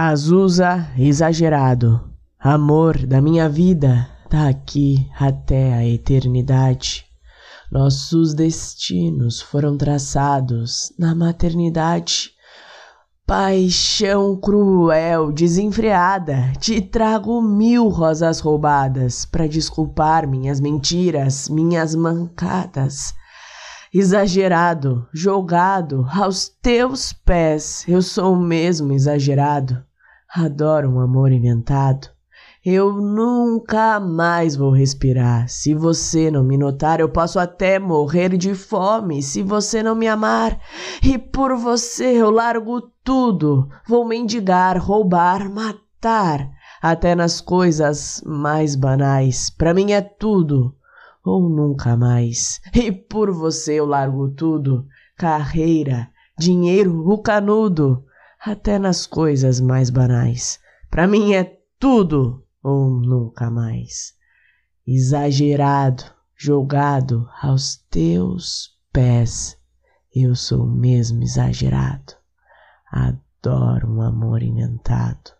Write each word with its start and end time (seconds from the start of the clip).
Cazuza 0.00 0.86
exagerado, 0.96 2.08
amor 2.38 3.04
da 3.04 3.20
minha 3.20 3.48
vida, 3.48 4.08
daqui 4.30 5.04
até 5.18 5.74
a 5.74 5.84
eternidade. 5.84 7.04
Nossos 7.68 8.32
destinos 8.32 9.42
foram 9.42 9.76
traçados 9.76 10.92
na 10.96 11.16
maternidade. 11.16 12.30
Paixão 13.26 14.36
cruel, 14.36 15.32
desenfreada, 15.32 16.52
te 16.60 16.80
trago 16.80 17.42
mil 17.42 17.88
rosas 17.88 18.38
roubadas 18.38 19.24
para 19.24 19.48
desculpar 19.48 20.28
minhas 20.28 20.60
mentiras, 20.60 21.48
minhas 21.48 21.96
mancadas. 21.96 23.14
Exagerado, 23.92 25.08
jogado 25.12 26.06
aos 26.08 26.48
teus 26.48 27.12
pés, 27.12 27.84
eu 27.88 28.00
sou 28.00 28.36
mesmo 28.36 28.92
exagerado. 28.92 29.87
Adoro 30.34 30.90
um 30.90 31.00
amor 31.00 31.32
inventado. 31.32 32.08
Eu 32.64 32.92
nunca 32.92 33.98
mais 33.98 34.54
vou 34.54 34.70
respirar. 34.70 35.48
Se 35.48 35.72
você 35.72 36.30
não 36.30 36.44
me 36.44 36.58
notar, 36.58 37.00
eu 37.00 37.08
posso 37.08 37.38
até 37.38 37.78
morrer 37.78 38.36
de 38.36 38.54
fome. 38.54 39.22
Se 39.22 39.42
você 39.42 39.82
não 39.82 39.94
me 39.94 40.06
amar, 40.06 40.60
e 41.02 41.16
por 41.16 41.56
você 41.56 42.20
eu 42.20 42.30
largo 42.30 42.82
tudo. 43.02 43.70
Vou 43.86 44.06
mendigar, 44.06 44.76
roubar, 44.76 45.48
matar, 45.48 46.50
até 46.82 47.14
nas 47.14 47.40
coisas 47.40 48.22
mais 48.26 48.74
banais. 48.76 49.48
Para 49.48 49.72
mim 49.72 49.92
é 49.92 50.02
tudo 50.02 50.74
ou 51.24 51.48
nunca 51.48 51.96
mais. 51.96 52.60
E 52.74 52.92
por 52.92 53.32
você 53.32 53.80
eu 53.80 53.86
largo 53.86 54.28
tudo: 54.28 54.86
carreira, 55.16 56.10
dinheiro, 56.38 57.08
o 57.08 57.16
canudo, 57.16 58.04
até 58.40 58.78
nas 58.78 59.06
coisas 59.06 59.60
mais 59.60 59.90
banais. 59.90 60.58
Para 60.90 61.06
mim 61.06 61.34
é 61.34 61.58
tudo 61.78 62.44
ou 62.62 62.90
nunca 62.90 63.50
mais. 63.50 64.14
Exagerado, 64.86 66.04
jogado 66.36 67.28
aos 67.42 67.76
teus 67.90 68.70
pés, 68.92 69.58
eu 70.14 70.34
sou 70.34 70.66
mesmo 70.66 71.22
exagerado. 71.22 72.14
Adoro 72.90 73.88
um 73.88 74.00
amor 74.02 74.42
inventado. 74.42 75.37